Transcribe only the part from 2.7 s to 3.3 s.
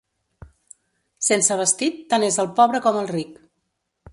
com el